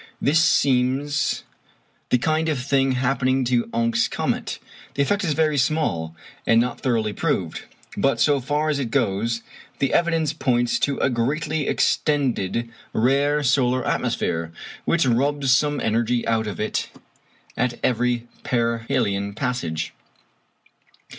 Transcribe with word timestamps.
This 0.19 0.43
seems 0.43 1.43
the 2.09 2.17
kind 2.17 2.49
of 2.49 2.57
thing 2.59 2.93
happening 2.93 3.43
to 3.43 3.65
Encke's 3.65 4.07
comet. 4.07 4.57
The 4.95 5.03
effect 5.03 5.23
is 5.23 5.33
very 5.33 5.59
small, 5.59 6.15
and 6.47 6.59
not 6.59 6.79
thoroughly 6.81 7.13
proved; 7.13 7.65
but, 7.95 8.19
so 8.19 8.39
far 8.39 8.69
as 8.69 8.79
it 8.79 8.89
goes, 8.89 9.43
the 9.77 9.93
evidence 9.93 10.33
points 10.33 10.79
to 10.79 10.97
a 10.97 11.11
greatly 11.11 11.67
extended 11.67 12.67
rare 12.93 13.43
solar 13.43 13.85
atmosphere, 13.85 14.51
which 14.85 15.05
rubs 15.05 15.51
some 15.51 15.79
energy 15.79 16.27
out 16.27 16.47
of 16.47 16.59
it 16.59 16.89
at 17.55 17.79
every 17.83 18.27
perihelion 18.43 19.35
passage. 19.35 19.93